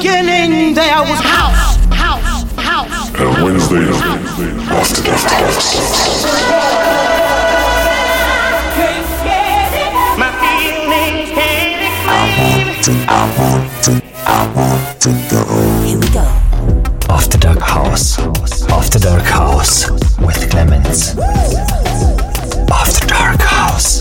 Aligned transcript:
beginning 0.00 0.72
there 0.72 1.02
was 1.02 1.20
house, 1.20 1.76
house, 1.92 2.52
house. 2.56 3.10
And 3.20 3.44
Wednesday, 3.44 3.84
after 4.72 5.02
the 5.02 5.12
house. 5.12 6.24
I 12.08 12.36
want 12.38 12.84
to, 12.84 12.92
I 13.08 13.22
want 13.36 13.84
to, 13.84 13.92
I 14.24 14.52
want 14.56 15.00
to 15.02 15.10
go. 15.30 15.44
Here 15.84 15.98
we 15.98 16.08
go. 16.08 16.24
After 17.12 17.36
Dark 17.36 17.60
House. 17.60 18.18
After 18.70 18.98
Dark 18.98 19.24
House 19.24 19.90
with 20.18 20.50
Clemens. 20.50 21.14
After 22.70 23.06
Dark 23.06 23.40
House. 23.42 24.00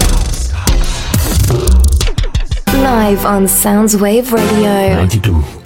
Live 2.73 3.26
on 3.26 3.43
Soundwave 3.43 4.32
Radio. 4.32 5.05
92.3 5.05 5.59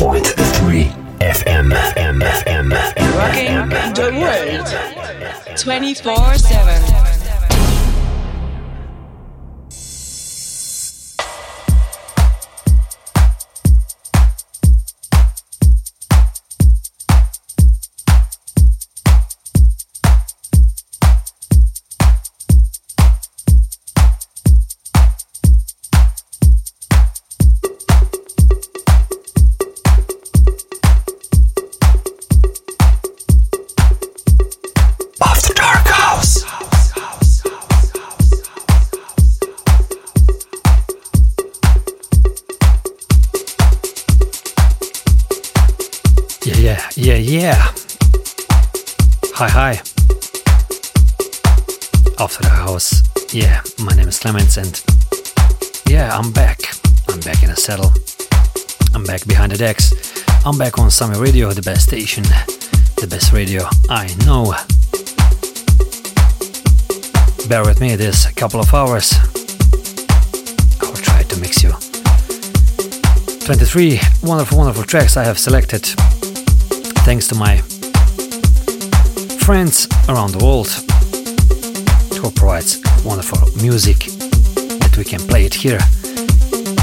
Rocking 3.23 3.69
the 3.93 4.11
world 4.19 5.57
24 5.57 6.35
7. 6.35 6.92
And 54.57 54.83
yeah, 55.87 56.15
I'm 56.15 56.31
back. 56.31 56.59
I'm 57.09 57.19
back 57.21 57.43
in 57.43 57.49
a 57.49 57.55
saddle. 57.55 57.91
I'm 58.93 59.03
back 59.03 59.25
behind 59.25 59.51
the 59.51 59.57
decks. 59.57 59.93
I'm 60.45 60.57
back 60.57 60.77
on 60.77 60.91
Summer 60.91 61.19
Radio, 61.19 61.51
the 61.51 61.61
best 61.61 61.87
station, 61.87 62.23
the 62.97 63.07
best 63.09 63.33
radio 63.33 63.63
I 63.89 64.13
know. 64.25 64.53
Bear 67.49 67.63
with 67.65 67.81
me 67.81 67.95
this 67.95 68.31
couple 68.33 68.59
of 68.59 68.71
hours. 68.73 69.13
I'll 70.81 70.93
try 70.93 71.23
to 71.23 71.39
mix 71.39 71.63
you. 71.63 71.71
23 73.45 73.99
wonderful, 74.23 74.57
wonderful 74.57 74.83
tracks 74.83 75.17
I 75.17 75.23
have 75.23 75.39
selected 75.39 75.85
thanks 77.05 77.27
to 77.29 77.35
my 77.35 77.57
friends 79.39 79.87
around 80.07 80.31
the 80.31 80.43
world 80.43 80.67
who 82.19 82.31
provides 82.31 82.81
wonderful 83.03 83.49
music 83.61 84.12
that 84.93 84.99
we 84.99 85.03
can 85.05 85.19
play 85.27 85.45
it 85.45 85.53
here 85.53 85.79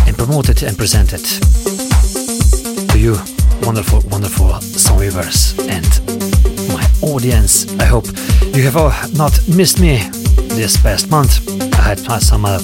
and 0.07 0.17
promote 0.17 0.49
it 0.49 0.63
and 0.63 0.77
present 0.77 1.13
it 1.13 1.25
to 2.89 2.99
you 2.99 3.15
wonderful 3.63 4.01
wonderful 4.11 4.61
song 4.61 4.99
viewers 4.99 5.57
and 5.69 5.87
my 6.73 6.85
audience. 7.03 7.73
I 7.79 7.85
hope 7.85 8.07
you 8.55 8.63
have 8.65 8.77
all 8.77 8.93
not 9.15 9.39
missed 9.49 9.81
me 9.81 9.99
this 10.57 10.77
past 10.77 11.11
month. 11.11 11.39
I 11.75 11.83
had 11.83 11.99
some 12.21 12.45
uh, 12.45 12.59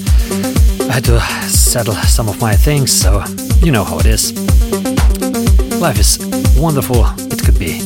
i 0.88 0.92
had 0.92 1.04
to 1.04 1.20
settle 1.48 1.94
some 1.94 2.28
of 2.28 2.40
my 2.40 2.54
things 2.56 2.90
so 2.90 3.22
you 3.62 3.70
know 3.70 3.84
how 3.84 3.98
it 4.00 4.06
is. 4.06 4.32
Life 5.80 6.00
is 6.00 6.18
wonderful. 6.58 7.04
It 7.30 7.42
could 7.44 7.58
be 7.58 7.82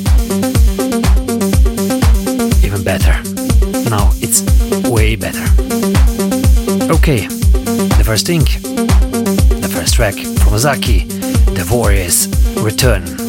even 2.65 2.83
better. 2.85 3.15
Now 3.91 4.11
it's 4.23 4.41
way 4.89 5.17
better. 5.17 5.45
Okay, 6.93 7.27
first 8.11 8.27
thing, 8.27 8.43
the 9.61 9.71
first 9.73 9.95
track 9.95 10.15
from 10.15 10.59
Zaki, 10.59 11.05
The 11.05 11.65
Warriors 11.71 12.27
Return. 12.61 13.20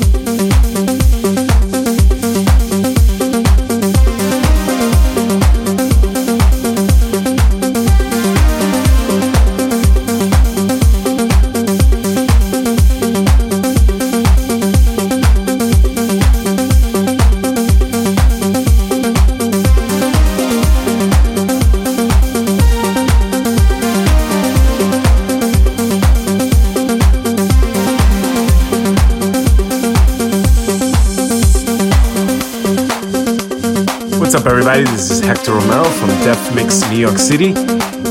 Everybody. 34.61 34.83
This 34.95 35.09
is 35.09 35.19
Hector 35.22 35.53
Romero 35.53 35.83
from 35.83 36.09
Def 36.23 36.53
Mix 36.53 36.88
New 36.91 36.97
York 36.97 37.17
City, 37.17 37.53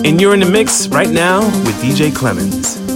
and 0.05 0.21
you're 0.21 0.35
in 0.35 0.41
the 0.41 0.51
mix 0.51 0.89
right 0.89 1.09
now 1.09 1.43
with 1.65 1.81
DJ 1.81 2.13
Clemens. 2.13 2.90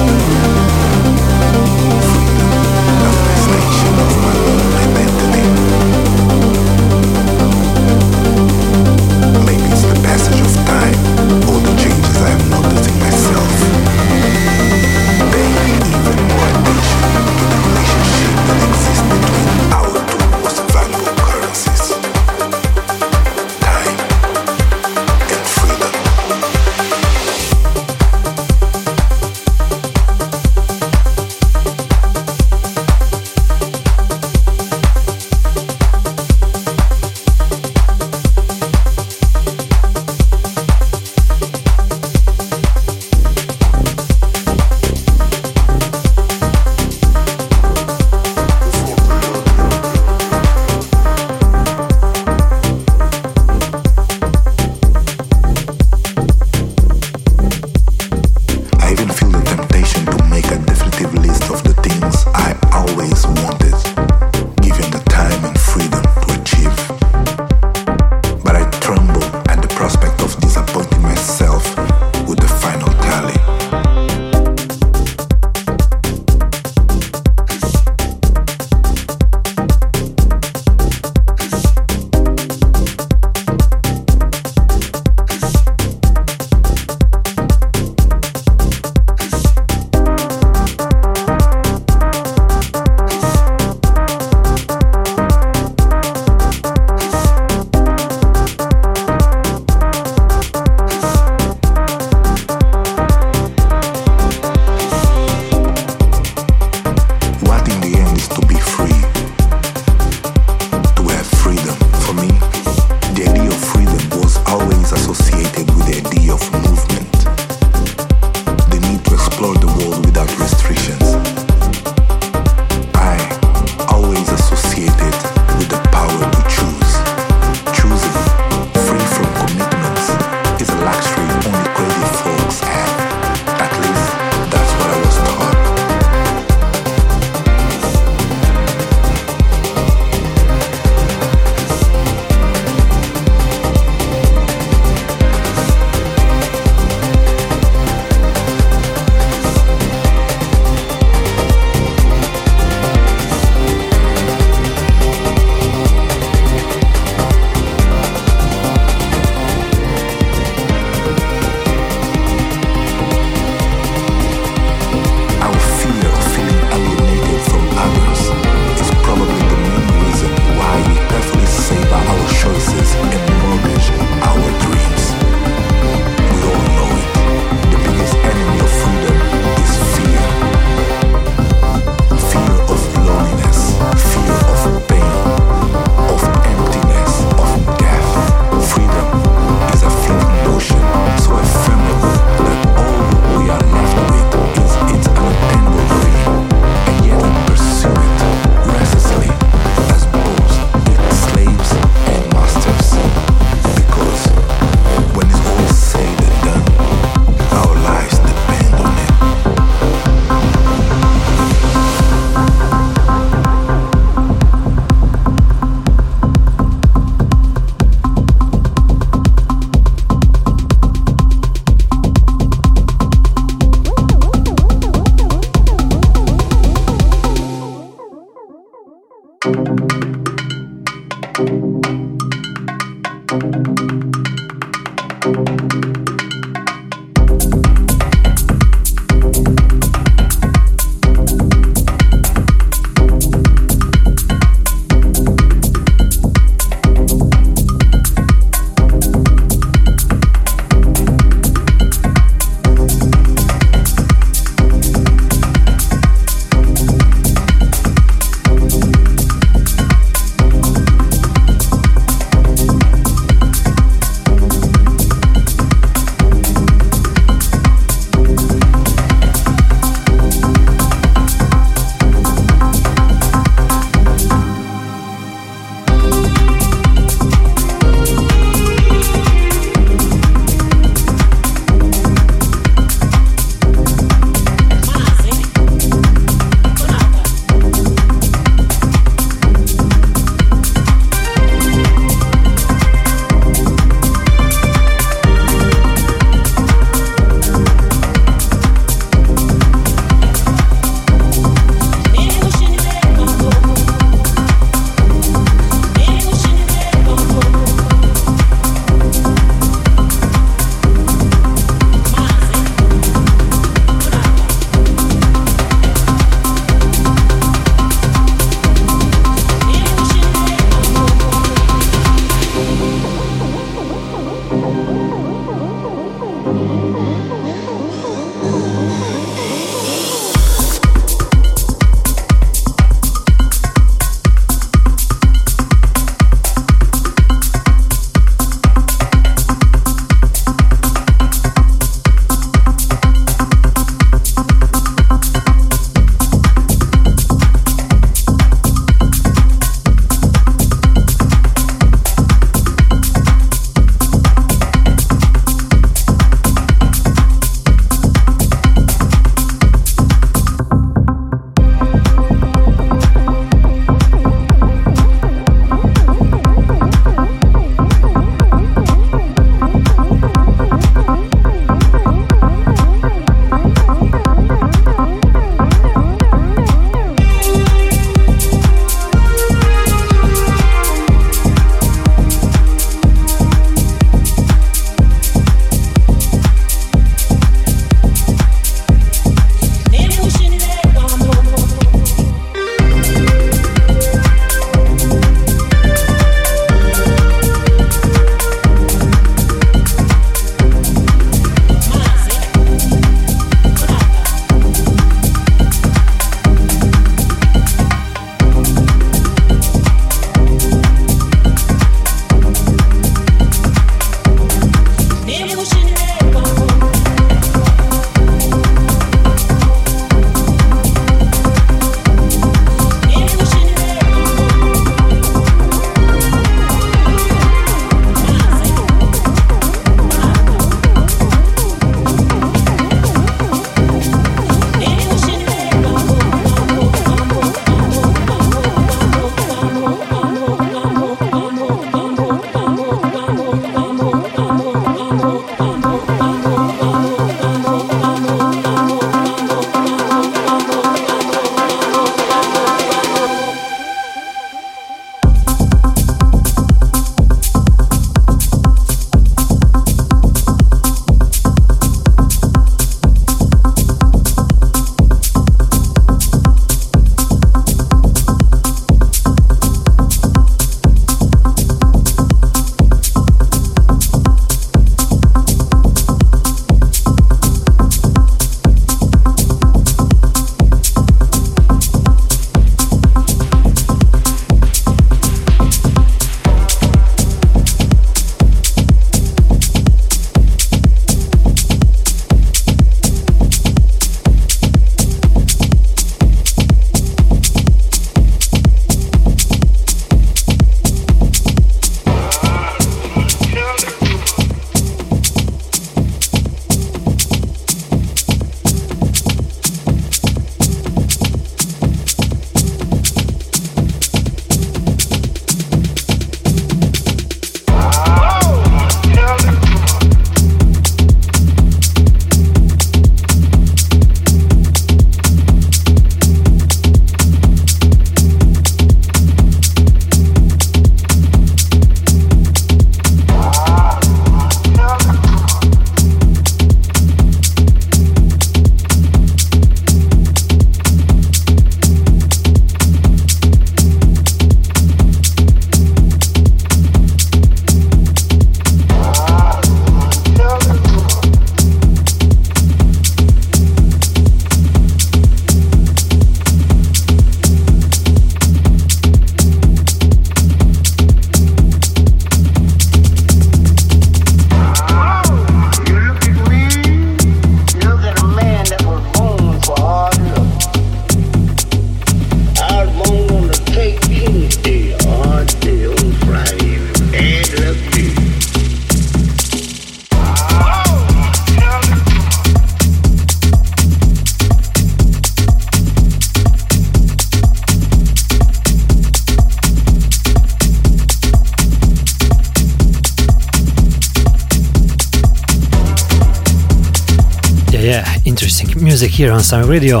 Here 599.16 599.32
on 599.32 599.40
Soundwave 599.40 599.70
Radio. 599.70 600.00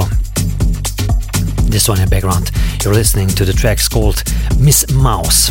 This 1.70 1.88
one 1.88 1.98
in 1.98 2.04
the 2.04 2.10
background, 2.10 2.50
you're 2.84 2.92
listening 2.92 3.28
to 3.28 3.46
the 3.46 3.52
tracks 3.54 3.88
called 3.88 4.22
Miss 4.60 4.92
Mouse, 4.92 5.50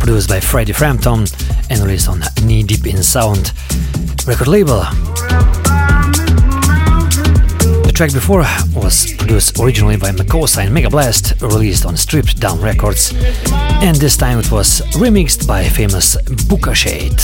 produced 0.00 0.28
by 0.28 0.40
Freddie 0.40 0.72
Frampton 0.72 1.26
and 1.70 1.80
released 1.80 2.08
on 2.08 2.24
Knee 2.42 2.64
Deep 2.64 2.84
in 2.88 3.00
Sound 3.00 3.52
record 4.26 4.48
label. 4.48 4.80
The 7.84 7.92
track 7.94 8.12
before 8.12 8.44
was 8.74 9.14
produced 9.18 9.56
originally 9.60 9.96
by 9.96 10.10
Makossa 10.10 10.66
and 10.66 10.76
Megablast, 10.76 11.40
released 11.42 11.86
on 11.86 11.96
Stripped 11.96 12.40
Down 12.40 12.60
Records, 12.60 13.12
and 13.84 13.96
this 13.98 14.16
time 14.16 14.40
it 14.40 14.50
was 14.50 14.80
remixed 14.96 15.46
by 15.46 15.62
famous 15.62 16.16
Booka 16.48 16.74
Shade. 16.74 17.20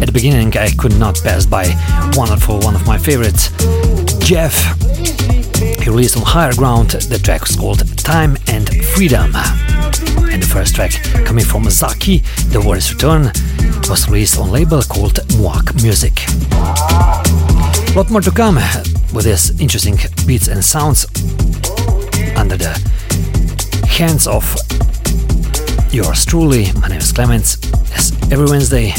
At 0.00 0.06
the 0.06 0.12
beginning, 0.12 0.56
I 0.56 0.70
could 0.70 0.98
not 0.98 1.20
pass 1.22 1.44
by 1.44 1.66
wonderful 2.14 2.60
one 2.60 2.74
of 2.74 2.86
my 2.86 2.98
favorites, 2.98 3.50
Jeff. 4.18 4.78
He 5.82 5.88
released 5.88 6.16
on 6.16 6.22
Higher 6.22 6.52
Ground. 6.54 6.90
The 6.90 7.18
track 7.18 7.42
was 7.42 7.56
called 7.56 7.98
Time 7.98 8.36
and 8.48 8.68
Freedom. 8.86 9.32
And 9.34 10.42
the 10.42 10.48
first 10.50 10.74
track, 10.74 10.92
coming 11.24 11.44
from 11.44 11.68
Zaki, 11.70 12.18
The 12.50 12.60
Warrior's 12.60 12.92
Return, 12.92 13.32
was 13.88 14.08
released 14.08 14.38
on 14.38 14.50
label 14.50 14.82
called 14.82 15.14
Muak 15.38 15.82
Music. 15.82 16.12
A 16.52 17.94
lot 17.96 18.10
more 18.10 18.20
to 18.20 18.30
come 18.30 18.56
with 19.14 19.24
these 19.24 19.58
interesting 19.60 19.98
beats 20.26 20.48
and 20.48 20.64
sounds 20.64 21.06
under 22.36 22.56
the 22.56 22.72
hands 23.88 24.26
of 24.26 24.44
yours 25.92 26.24
truly. 26.24 26.72
My 26.80 26.88
name 26.88 27.00
is 27.00 27.12
Clemens. 27.12 27.58
As 27.94 28.12
every 28.30 28.46
Wednesday, 28.46 28.94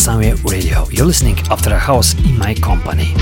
Soundwave 0.00 0.50
Radio. 0.50 0.88
You're 0.88 1.04
listening 1.04 1.38
After 1.50 1.74
a 1.74 1.78
House 1.78 2.14
in 2.24 2.38
my 2.38 2.54
company. 2.54 3.12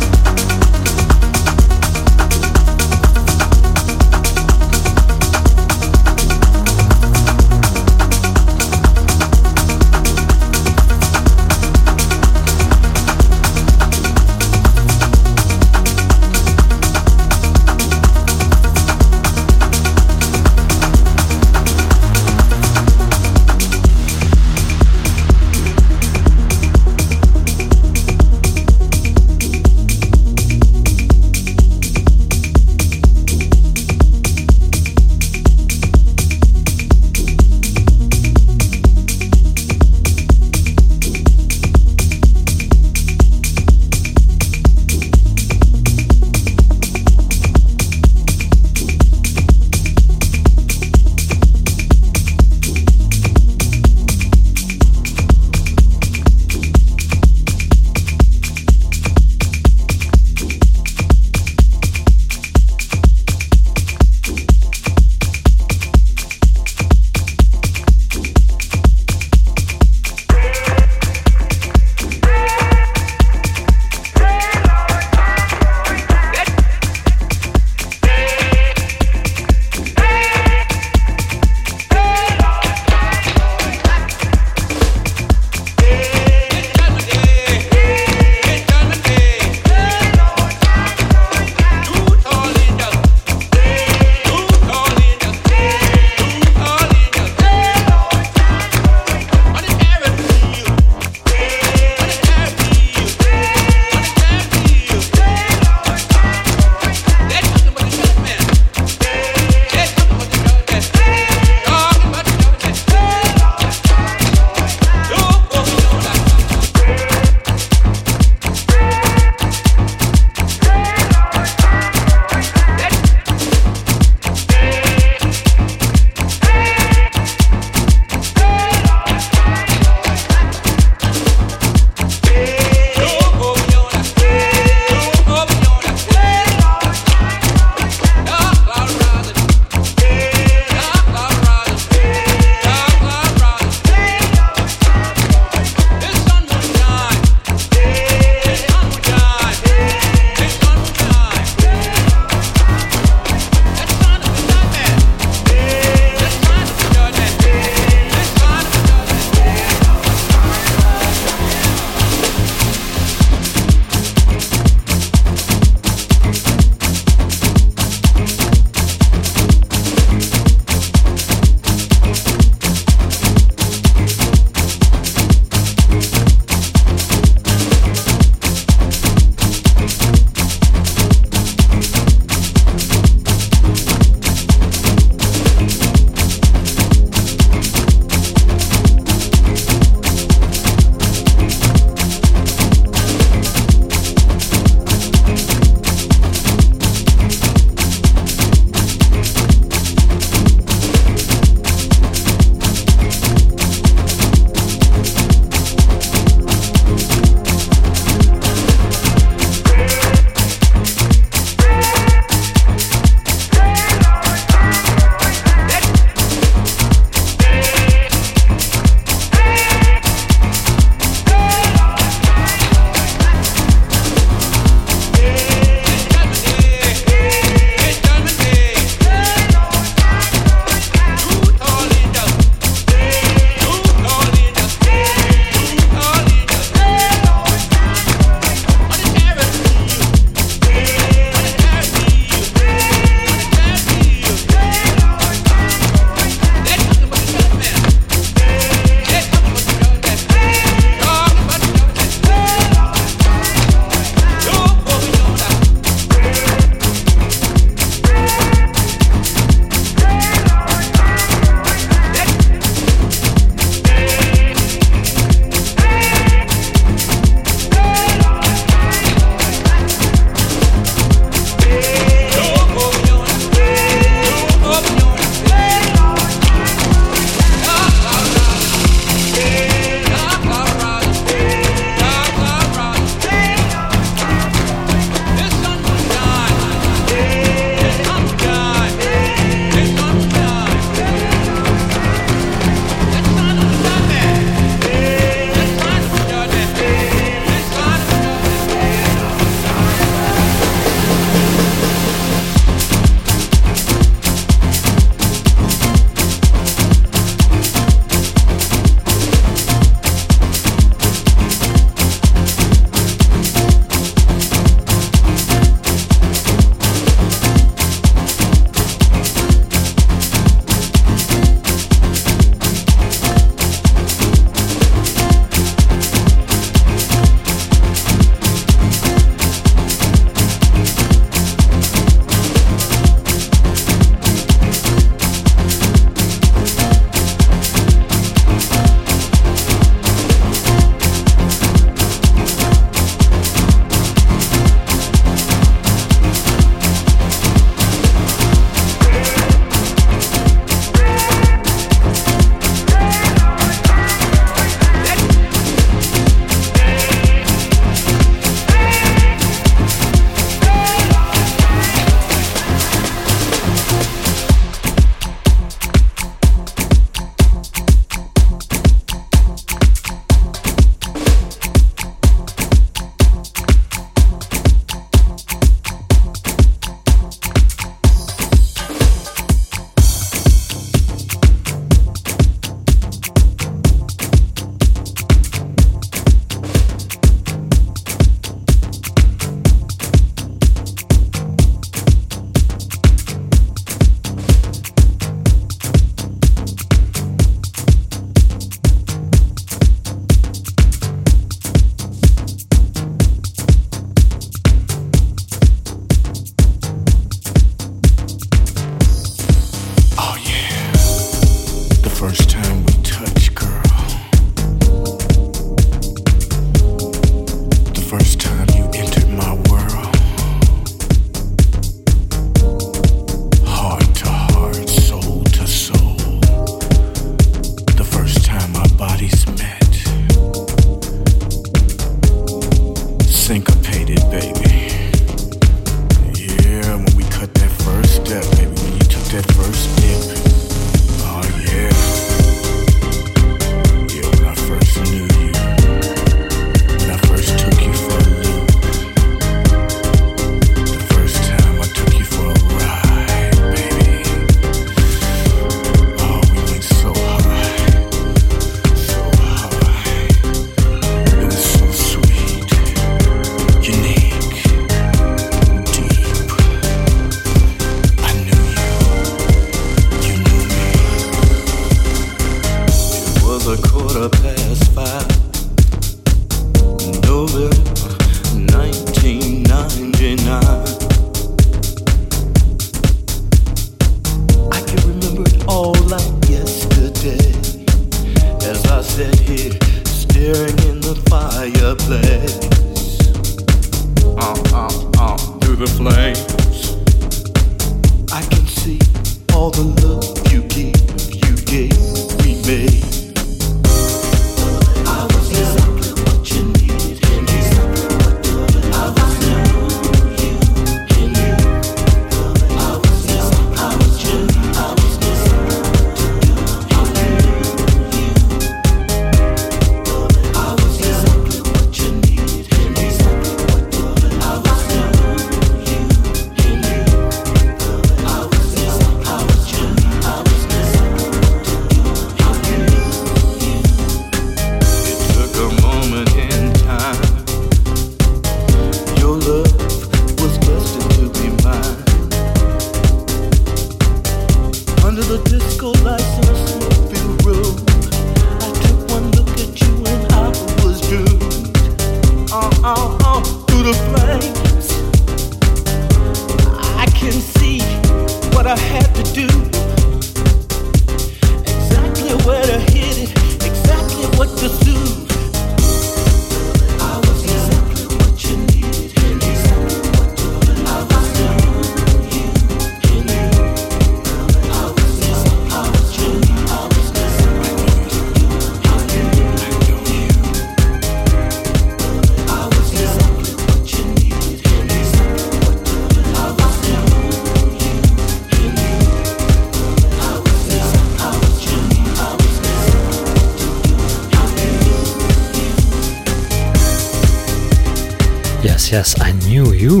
Yes, 598.92 599.20
I 599.20 599.32
knew 599.32 599.72
you. 599.72 600.00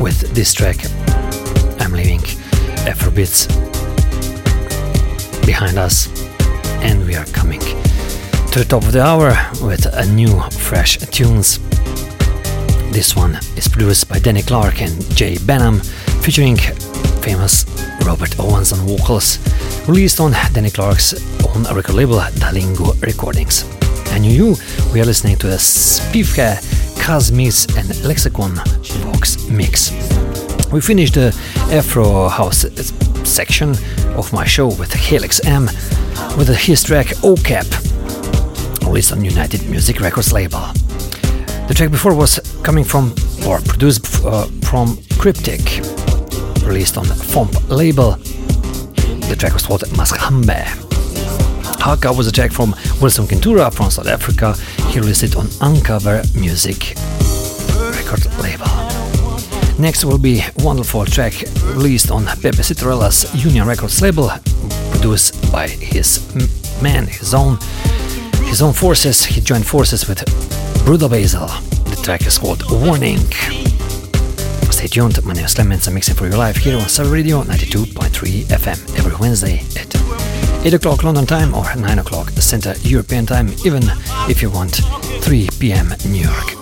With 0.00 0.32
this 0.34 0.54
track, 0.54 0.76
I'm 1.80 1.92
leaving 1.92 2.20
Afrobeats 2.86 3.46
behind 5.44 5.78
us, 5.78 6.08
and 6.82 7.04
we 7.06 7.14
are 7.14 7.26
coming 7.26 7.60
to 7.60 8.58
the 8.58 8.66
top 8.68 8.82
of 8.84 8.92
the 8.92 9.02
hour 9.02 9.36
with 9.62 9.86
a 9.86 10.06
new, 10.06 10.40
fresh 10.50 10.98
tunes. 11.10 11.58
This 12.92 13.14
one 13.14 13.36
is 13.56 13.68
produced 13.68 14.08
by 14.08 14.18
Danny 14.18 14.42
Clark 14.42 14.80
and 14.80 14.94
Jay 15.14 15.36
Benham, 15.38 15.80
featuring 16.22 16.56
famous 17.22 17.66
Robert 18.04 18.38
Owens 18.40 18.72
on 18.72 18.78
vocals, 18.86 19.38
released 19.86 20.18
on 20.18 20.32
Danny 20.52 20.70
Clark's 20.70 21.14
own 21.46 21.64
record 21.74 21.94
label, 21.94 22.20
Dalingo 22.40 23.00
Recordings. 23.02 23.64
And 24.12 24.24
you, 24.24 24.56
we 24.92 25.00
are 25.00 25.04
listening 25.04 25.36
to 25.38 25.48
a 25.48 25.56
Spivke 25.56 26.77
Kazmis 27.08 27.64
and 27.78 27.88
Lexicon 28.04 28.52
Vox 29.02 29.48
mix. 29.48 29.92
We 30.70 30.82
finished 30.82 31.14
the 31.14 31.28
Afro 31.72 32.28
House 32.28 32.66
section 33.26 33.70
of 34.14 34.30
my 34.30 34.44
show 34.44 34.66
with 34.66 34.92
Helix 34.92 35.42
M 35.46 35.64
with 36.36 36.54
his 36.54 36.82
track 36.82 37.06
OCAP, 37.24 37.66
released 38.84 39.12
on 39.12 39.24
United 39.24 39.70
Music 39.70 40.02
Records 40.02 40.34
label. 40.34 40.60
The 41.66 41.72
track 41.74 41.90
before 41.90 42.14
was 42.14 42.40
coming 42.62 42.84
from 42.84 43.14
or 43.46 43.62
produced 43.62 44.22
uh, 44.26 44.44
from 44.68 44.98
Cryptic, 45.18 45.78
released 46.62 46.98
on 46.98 47.06
Fomp 47.06 47.70
label. 47.70 48.16
The 49.30 49.34
track 49.34 49.54
was 49.54 49.64
called 49.64 49.80
Mashambe. 49.96 50.84
Haka 51.80 52.12
was 52.12 52.26
a 52.26 52.32
track 52.32 52.52
from 52.52 52.76
Wilson 53.00 53.24
Kentura 53.26 53.72
from 53.72 53.90
South 53.90 54.08
Africa. 54.08 54.54
He 54.98 55.02
released 55.02 55.22
it 55.22 55.36
on 55.36 55.46
Uncover 55.60 56.24
Music 56.34 56.96
record 57.94 58.26
label. 58.42 58.66
Next 59.78 60.04
will 60.04 60.18
be 60.18 60.42
wonderful 60.56 61.04
track 61.04 61.34
released 61.66 62.10
on 62.10 62.24
Pepe 62.26 62.64
Citarella's 62.64 63.32
Union 63.32 63.64
Records 63.68 64.02
label, 64.02 64.28
produced 64.90 65.52
by 65.52 65.68
his 65.68 66.18
man, 66.82 67.06
his 67.06 67.32
own, 67.32 67.58
his 68.46 68.60
own 68.60 68.72
forces. 68.72 69.24
He 69.24 69.40
joined 69.40 69.68
forces 69.68 70.08
with 70.08 70.24
Brutal 70.84 71.08
Basil. 71.08 71.46
The 71.46 72.00
track 72.02 72.26
is 72.26 72.36
called 72.36 72.64
Warning. 72.68 73.18
Stay 74.72 74.88
tuned. 74.88 75.24
My 75.24 75.32
name 75.32 75.44
is 75.44 75.54
Clemens. 75.54 75.86
I'm 75.86 75.94
mixing 75.94 76.16
for 76.16 76.26
your 76.26 76.38
life 76.38 76.56
here 76.56 76.76
on 76.76 76.88
Sub 76.88 77.06
Radio 77.06 77.42
92.3 77.44 78.46
FM 78.46 78.98
every 78.98 79.14
Wednesday 79.14 79.60
at 79.76 79.94
8 80.66 80.74
o'clock 80.74 81.04
London 81.04 81.24
time 81.24 81.54
or 81.54 81.72
9 81.76 81.98
o'clock 82.00 82.30
Central 82.30 82.76
European 82.78 83.26
time, 83.26 83.48
even 83.64 83.82
if 84.28 84.42
you 84.42 84.50
want 84.50 84.76
3 85.22 85.48
p.m. 85.58 85.88
New 86.06 86.22
York 86.22 86.57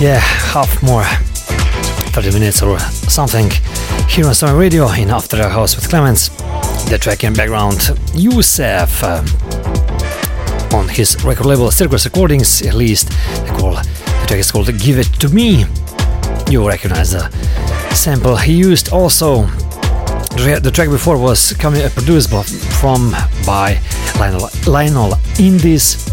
Yeah, 0.00 0.18
half 0.18 0.82
more 0.82 1.04
30 2.12 2.32
minutes 2.32 2.62
or 2.62 2.78
something 2.78 3.50
here 4.08 4.26
on 4.26 4.34
Summer 4.34 4.56
Radio 4.58 4.88
in 4.92 5.10
After 5.10 5.36
the 5.36 5.48
House 5.48 5.74
with 5.76 5.88
Clemens. 5.88 6.30
The 6.88 6.98
track 7.00 7.24
in 7.24 7.34
background, 7.34 7.78
Yousef, 8.14 9.02
uh, 9.02 10.76
on 10.76 10.88
his 10.88 11.22
record 11.24 11.46
label 11.46 11.70
Circus 11.70 12.04
Recordings, 12.04 12.62
at 12.62 12.74
least. 12.74 13.08
The, 13.08 13.56
call, 13.58 13.74
the 13.74 14.24
track 14.26 14.38
is 14.40 14.50
called 14.50 14.66
Give 14.78 14.98
It 14.98 15.12
To 15.20 15.28
Me. 15.28 15.64
You 16.48 16.66
recognize 16.68 17.10
the 17.10 17.28
sample 17.94 18.36
he 18.36 18.54
used 18.54 18.92
also. 18.92 19.46
The 20.36 20.70
track 20.72 20.90
before 20.90 21.16
was 21.18 21.54
coming, 21.54 21.82
uh, 21.82 21.88
produced 21.88 22.30
from 22.80 23.10
by 23.46 23.80
Lionel, 24.18 24.48
Lionel 24.66 25.10
Indis 25.38 26.05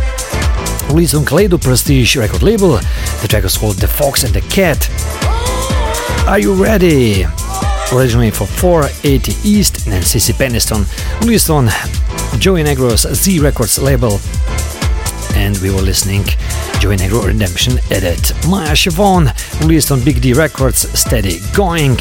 released 0.94 1.16
on 1.16 1.26
Kaleido 1.26 1.60
Prestige 1.60 2.16
record 2.18 2.44
label. 2.44 2.78
The 3.22 3.28
track 3.28 3.44
was 3.44 3.58
called 3.58 3.78
The 3.78 3.88
Fox 3.88 4.24
and 4.24 4.34
the 4.34 4.42
Cat. 4.42 4.88
Are 6.28 6.38
you 6.38 6.54
ready? 6.54 7.26
Originally 7.92 8.30
for 8.30 8.46
480 8.46 9.34
East, 9.44 9.88
Nancy. 9.88 10.20
Peniston, 10.34 10.86
released 11.22 11.50
on 11.50 11.66
Joey 12.40 12.64
Negro's 12.64 13.08
Z 13.12 13.40
Records 13.40 13.80
label. 13.80 14.20
And 15.36 15.58
we 15.60 15.72
were 15.72 15.82
listening 15.82 16.26
Joey 16.80 16.98
Negro 16.98 17.26
Redemption 17.26 17.80
edit. 17.90 18.32
Maya 18.48 18.76
Siobhan, 18.76 19.34
released 19.62 19.90
on 19.92 20.04
Big 20.04 20.22
D 20.22 20.34
Records, 20.34 20.88
Steady 20.98 21.40
Going. 21.56 21.98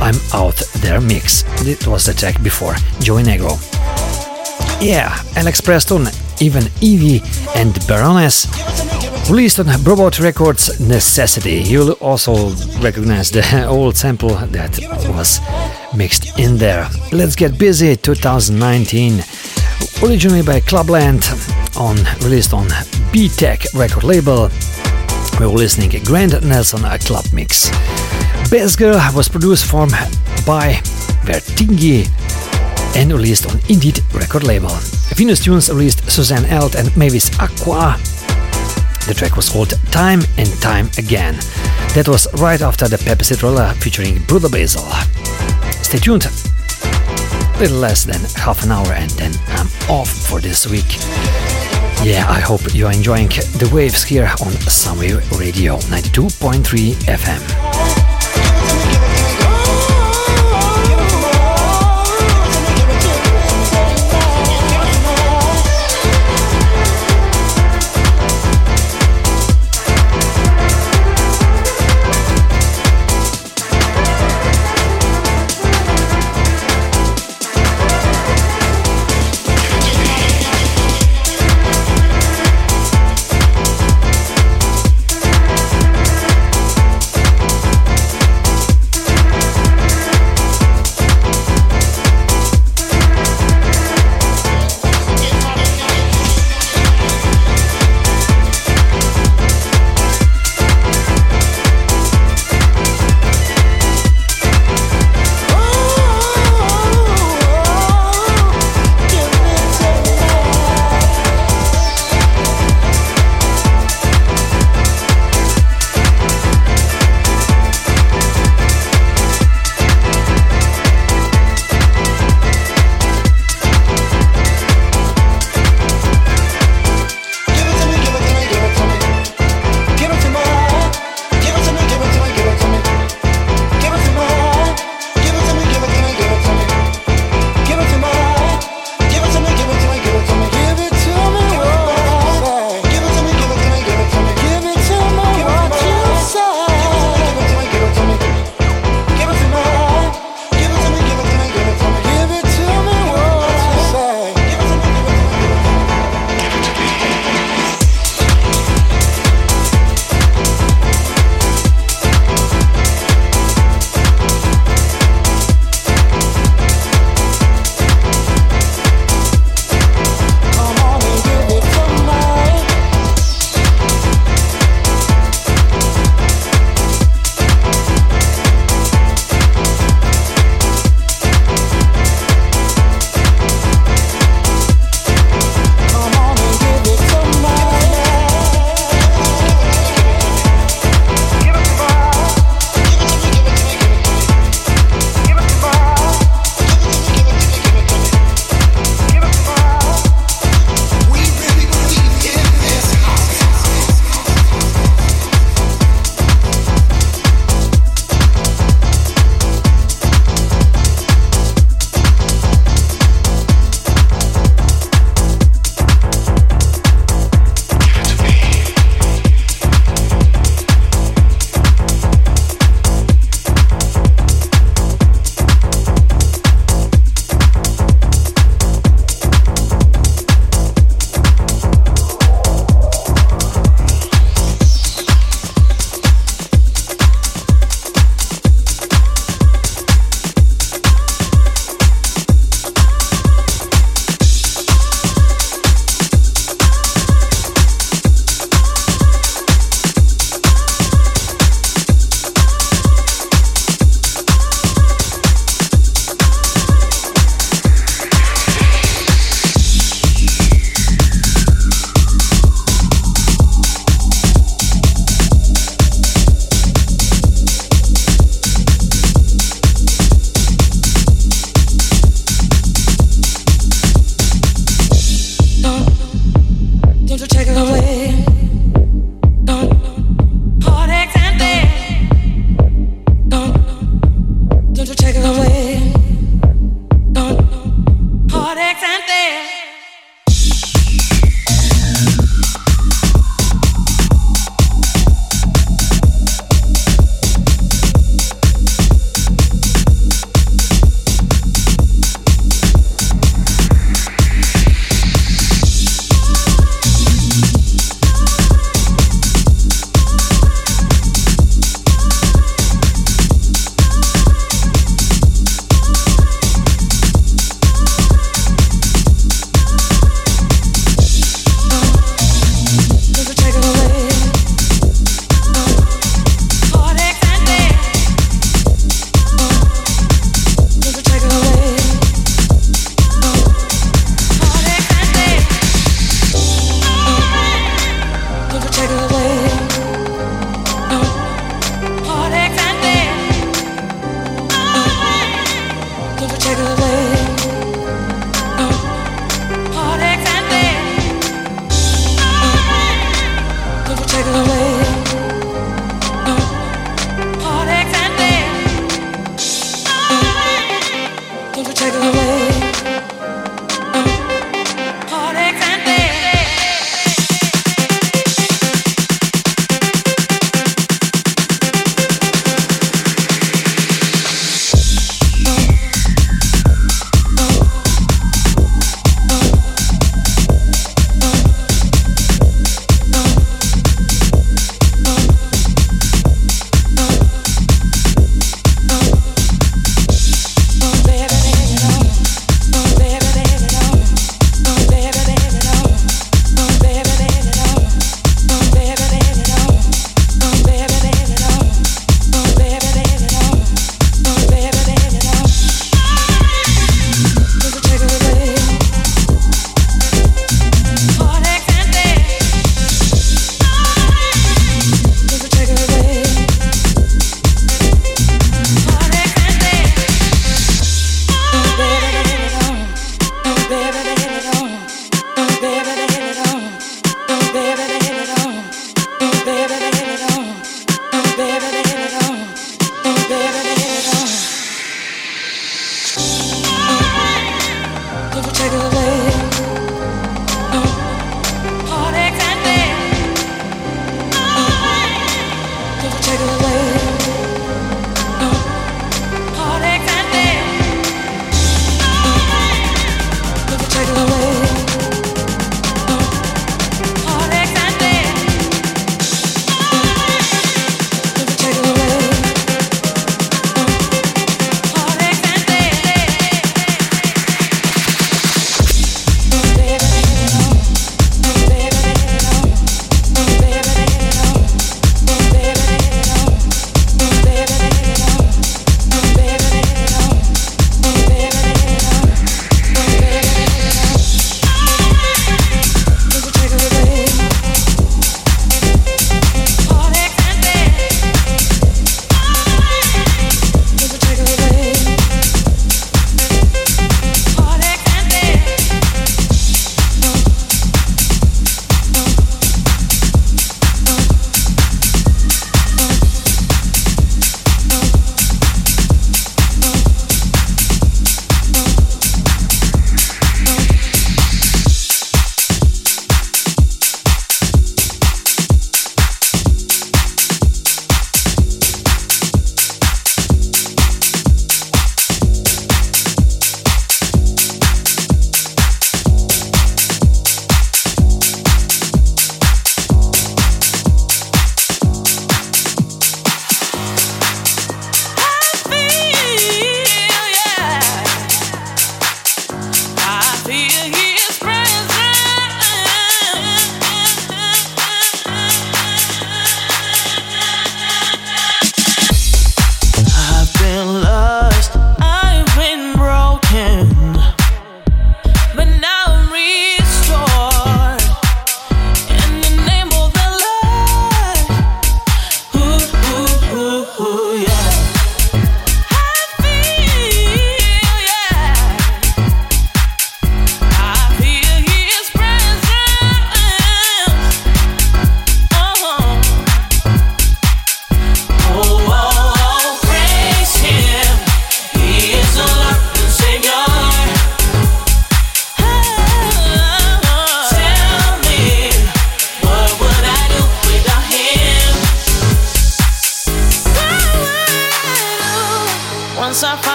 I'm 0.00 0.16
Out 0.32 0.56
There 0.80 1.02
mix. 1.02 1.44
It 1.66 1.86
was 1.86 2.06
the 2.06 2.14
track 2.14 2.42
before 2.42 2.74
Joey 3.00 3.24
Negro. 3.24 3.60
Yeah, 4.80 5.22
Alex 5.36 5.60
Preston 5.60 6.08
even 6.42 6.64
Evie 6.80 7.20
and 7.54 7.74
Baroness. 7.86 8.46
Released 9.30 9.60
on 9.60 9.66
Brobot 9.84 10.20
Records 10.20 10.80
Necessity. 10.80 11.62
You'll 11.62 11.92
also 12.00 12.50
recognize 12.80 13.30
the 13.30 13.66
old 13.68 13.96
sample 13.96 14.34
that 14.34 14.78
was 15.08 15.40
mixed 15.96 16.38
in 16.38 16.56
there. 16.58 16.88
Let's 17.12 17.36
Get 17.36 17.58
Busy 17.58 17.96
2019. 17.96 19.22
Originally 20.02 20.42
by 20.42 20.60
Clubland, 20.60 21.22
on 21.76 21.96
released 22.22 22.52
on 22.52 22.68
B 23.12 23.28
Tech 23.28 23.64
record 23.74 24.04
label. 24.04 24.50
We 25.38 25.46
were 25.46 25.52
listening 25.52 25.90
to 25.90 26.00
Grant 26.00 26.44
Nelson 26.44 26.84
a 26.84 26.98
club 26.98 27.24
mix. 27.32 27.70
Best 28.50 28.78
Girl 28.78 29.00
was 29.14 29.28
produced 29.28 29.64
from 29.64 29.88
by 30.44 30.80
Vertingi 31.24 32.06
and 32.96 33.12
released 33.12 33.46
on 33.46 33.58
Indeed 33.68 34.00
record 34.14 34.44
label. 34.44 34.70
Venus 35.14 35.44
Tunes 35.44 35.68
released 35.68 36.10
Suzanne 36.10 36.44
Elt 36.46 36.74
and 36.74 36.94
Mavis 36.96 37.30
Aqua. 37.38 37.96
The 39.06 39.14
track 39.14 39.36
was 39.36 39.48
called 39.48 39.70
Time 39.90 40.20
and 40.38 40.48
Time 40.60 40.88
Again. 40.96 41.34
That 41.94 42.08
was 42.08 42.26
right 42.40 42.60
after 42.60 42.88
the 42.88 42.98
Pepe 42.98 43.24
Citrola 43.24 43.74
featuring 43.74 44.22
Bruder 44.24 44.48
Basil. 44.48 44.82
Stay 45.82 45.98
tuned. 45.98 46.24
A 46.24 47.58
little 47.58 47.78
less 47.78 48.04
than 48.04 48.20
half 48.36 48.64
an 48.64 48.72
hour 48.72 48.92
and 48.92 49.10
then 49.12 49.32
I'm 49.48 49.68
off 49.90 50.08
for 50.08 50.40
this 50.40 50.66
week. 50.66 50.96
Yeah, 52.04 52.26
I 52.28 52.40
hope 52.40 52.74
you're 52.74 52.92
enjoying 52.92 53.28
the 53.28 53.70
waves 53.72 54.02
here 54.02 54.24
on 54.24 54.52
Soundwave 54.66 55.38
Radio 55.38 55.76
92.3 55.78 56.94
FM. 57.06 58.11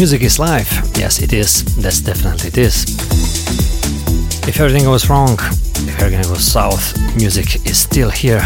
Music 0.00 0.22
is 0.22 0.38
life. 0.38 0.96
Yes, 0.96 1.20
it 1.20 1.34
is. 1.34 1.62
That's 1.76 2.00
definitely 2.00 2.48
it 2.48 2.56
is. 2.56 2.84
If 4.48 4.58
everything 4.58 4.84
goes 4.84 5.10
wrong, 5.10 5.34
if 5.34 6.00
everything 6.00 6.22
goes 6.22 6.42
south, 6.42 6.96
music 7.16 7.56
is 7.66 7.76
still 7.76 8.08
here 8.08 8.40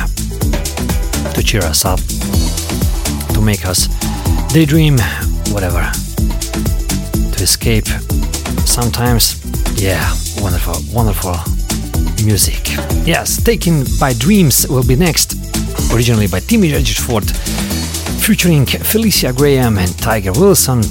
to 1.32 1.42
cheer 1.44 1.62
us 1.62 1.84
up, 1.84 2.00
to 3.34 3.40
make 3.40 3.64
us 3.66 3.86
daydream, 4.52 4.98
whatever, 5.52 5.88
to 7.30 7.38
escape. 7.40 7.86
Sometimes, 8.66 9.38
yeah, 9.80 10.12
wonderful, 10.42 10.74
wonderful 10.92 11.36
music. 12.24 12.66
Yes, 13.06 13.40
Taken 13.40 13.84
by 14.00 14.12
Dreams 14.14 14.66
will 14.66 14.84
be 14.84 14.96
next, 14.96 15.36
originally 15.94 16.26
by 16.26 16.40
Timmy 16.40 16.72
Regisford, 16.72 17.30
featuring 18.20 18.66
Felicia 18.66 19.32
Graham 19.32 19.78
and 19.78 19.96
Tiger 20.00 20.32
Wilson. 20.32 20.82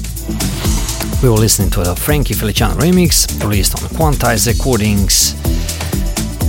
We 1.22 1.28
were 1.28 1.36
listening 1.36 1.70
to 1.70 1.82
the 1.82 1.94
Frankie 1.94 2.34
Feliciano 2.34 2.74
remix, 2.74 3.26
released 3.42 3.82
on 3.82 3.88
Quantize 3.90 4.46
Recordings. 4.46 5.34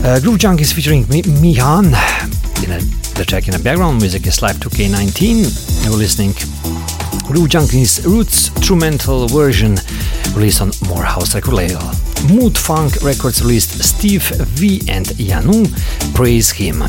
Uh, 0.04 0.20
Groove 0.22 0.40
Junkies 0.40 0.74
featuring 0.74 1.04
Mihan. 1.06 1.88
In 2.64 2.72
a, 2.72 2.80
the 3.16 3.26
track 3.26 3.48
in 3.48 3.54
the 3.54 3.62
background 3.64 4.00
music 4.00 4.28
is 4.28 4.42
Live 4.42 4.58
2K19. 4.58 5.84
We 5.86 5.90
were 5.90 5.98
listening 5.98 6.34
Groove 7.28 7.50
Junkies 7.50 8.06
Roots 8.06 8.46
Instrumental 8.66 9.28
version, 9.28 9.76
released 10.34 10.60
on 10.60 10.72
Morehouse 10.90 11.36
Record 11.36 11.54
label. 11.54 11.92
Mood 12.28 12.58
Funk 12.58 13.04
Records 13.04 13.44
released 13.44 13.84
Steve 13.84 14.24
V 14.24 14.82
and 14.90 15.06
Yanu, 15.22 15.70
Praise 16.16 16.50
Him. 16.50 16.82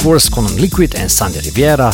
Force 0.00 0.30
con 0.30 0.46
Liquid 0.56 0.94
and 0.94 1.10
Sandy 1.10 1.40
Rivera 1.40 1.92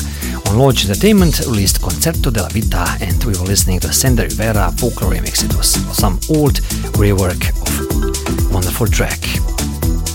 on 0.48 0.58
Lodge 0.58 0.84
Entertainment 0.84 1.38
released 1.46 1.80
Concerto 1.80 2.30
della 2.30 2.48
Vita 2.48 2.96
and 3.00 3.22
we 3.24 3.32
were 3.32 3.46
listening 3.46 3.80
to 3.80 3.92
Sandy 3.92 4.22
Rivera 4.22 4.70
vocal 4.74 5.08
remix. 5.08 5.44
It 5.44 5.54
was 5.56 5.70
some 5.96 6.18
old 6.30 6.60
rework 6.98 7.50
of 7.50 8.52
wonderful 8.52 8.86
track. 8.86 9.18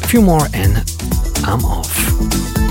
A 0.04 0.08
few 0.08 0.22
more 0.22 0.48
and 0.54 0.78
I'm 1.46 1.64
off. 1.66 1.98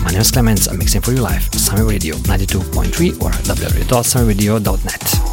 My 0.05 0.11
name 0.11 0.21
is 0.21 0.31
Clemens. 0.31 0.69
I'm 0.69 0.79
mixing 0.79 1.01
for 1.01 1.13
you 1.13 1.21
live, 1.21 1.45
Summer 1.55 1.85
Radio 1.85 2.17
92.3 2.17 3.23
or 3.23 3.31
www.summerradio.net. 3.31 5.32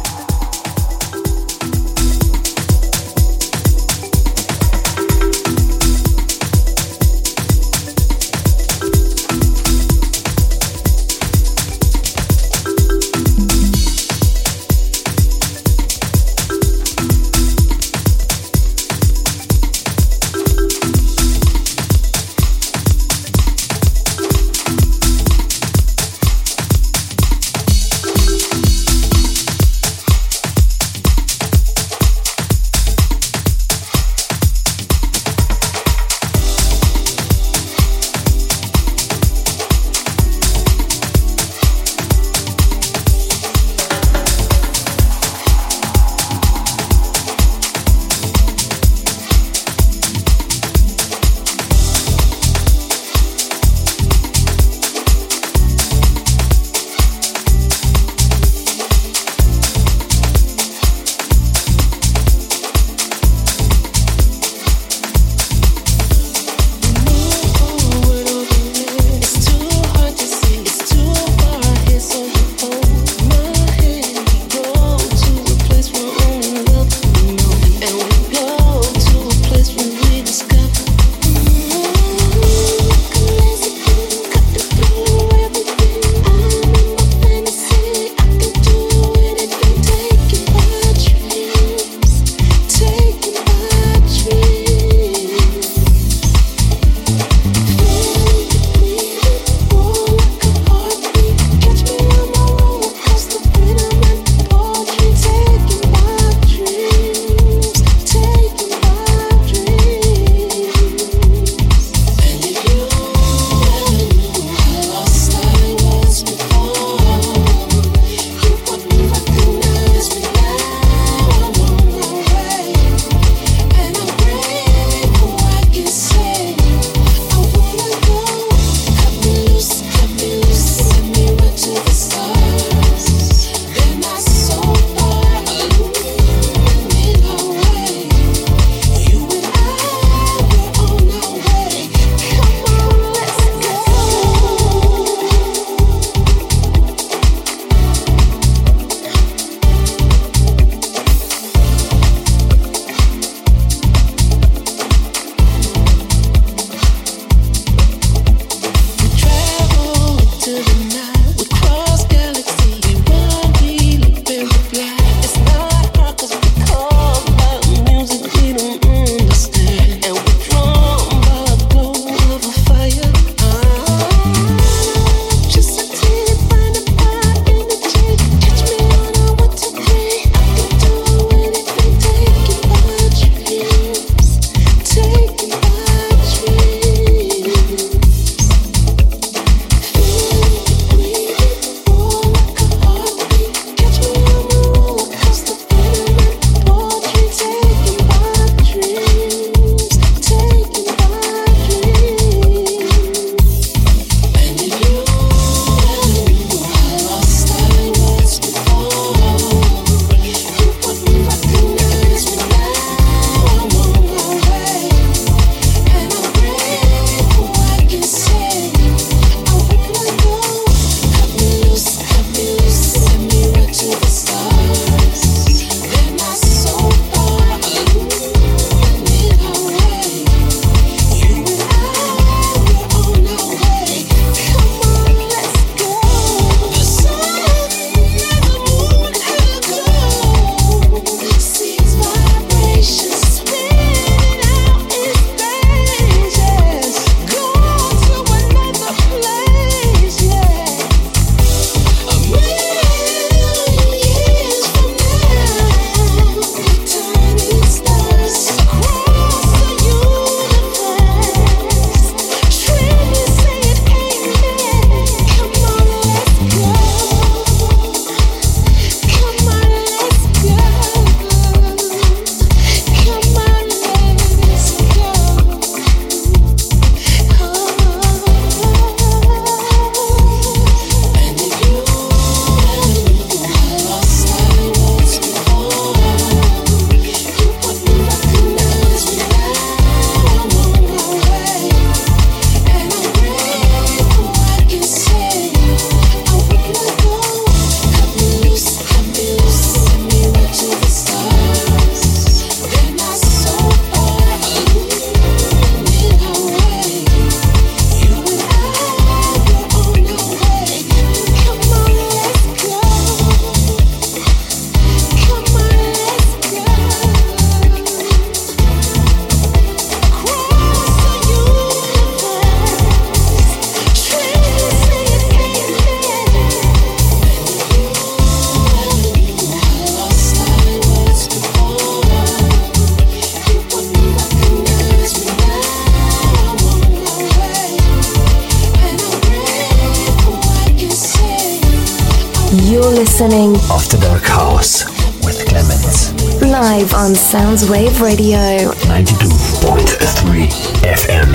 You're 342.52 342.82
listening 342.82 343.54
After 343.70 343.96
Dark 343.96 344.22
House 344.24 344.84
with 345.24 345.46
Clemens. 345.46 346.12
live 346.42 346.92
on 346.94 347.12
Soundwave 347.12 348.00
Radio. 348.00 348.72
92.3 348.90 350.48
FM. 350.82 351.30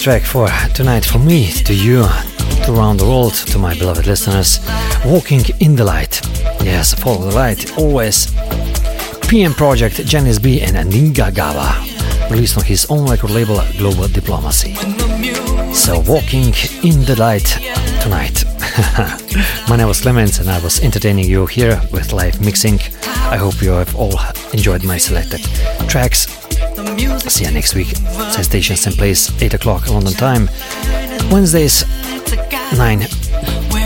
Track 0.01 0.21
for 0.23 0.47
tonight 0.73 1.03
for 1.03 1.19
me, 1.19 1.51
to 1.51 1.73
you, 1.75 2.03
to 2.63 2.73
around 2.73 2.97
the 2.97 3.05
world, 3.05 3.33
to 3.33 3.57
my 3.57 3.77
beloved 3.77 4.07
listeners, 4.07 4.59
Walking 5.05 5.41
in 5.59 5.75
the 5.75 5.83
Light. 5.83 6.21
Yes, 6.63 6.93
follow 6.93 7.29
the 7.29 7.35
light, 7.35 7.77
always. 7.77 8.33
PM 9.27 9.53
Project, 9.53 10.05
Janice 10.05 10.39
B 10.39 10.61
and 10.61 10.77
Ninga 10.77 11.31
Gava, 11.31 12.29
released 12.31 12.57
on 12.57 12.63
his 12.63 12.85
own 12.89 13.09
record 13.09 13.31
label 13.31 13.61
Global 13.77 14.07
Diplomacy. 14.07 14.75
So, 15.73 15.99
Walking 16.07 16.53
in 16.83 17.03
the 17.03 17.15
Light 17.17 17.47
tonight. 18.01 18.45
My 19.69 19.75
name 19.75 19.87
was 19.87 19.99
Clemens 19.99 20.39
and 20.39 20.49
I 20.49 20.59
was 20.63 20.79
entertaining 20.79 21.25
you 21.25 21.47
here 21.47 21.81
with 21.91 22.13
live 22.13 22.39
mixing. 22.39 22.79
I 23.29 23.35
hope 23.35 23.61
you 23.61 23.71
have 23.71 23.93
all 23.95 24.17
enjoyed 24.53 24.83
my 24.83 24.97
selected 24.97 25.41
tracks. 25.89 26.27
See 27.27 27.43
you 27.43 27.51
next 27.51 27.75
week. 27.75 27.93
Station, 28.43 28.75
same 28.75 28.93
place, 28.93 29.29
8 29.41 29.53
o'clock 29.55 29.87
London 29.89 30.13
time. 30.13 30.49
Wednesdays, 31.31 31.83
9 32.77 32.99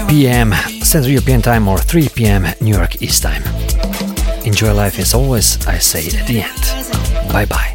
p.m. 0.08 0.54
Central 0.84 1.12
European 1.12 1.42
time 1.42 1.68
or 1.68 1.78
3 1.78 2.10
p.m. 2.10 2.46
New 2.60 2.76
York 2.76 3.02
East 3.02 3.24
time. 3.24 3.44
Enjoy 4.46 4.74
life 4.74 5.00
as 5.00 5.14
always, 5.14 5.66
I 5.68 5.78
say 5.78 6.08
at 6.18 6.28
the 6.28 6.42
end. 6.42 7.32
Bye 7.32 7.46
bye. 7.46 7.71